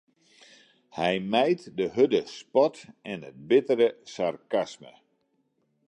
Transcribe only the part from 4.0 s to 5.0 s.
sarkasme.